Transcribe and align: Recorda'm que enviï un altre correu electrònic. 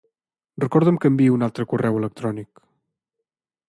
Recorda'm 0.63 0.97
que 1.03 1.09
enviï 1.11 1.29
un 1.35 1.45
altre 1.49 1.69
correu 1.75 2.01
electrònic. 2.03 2.67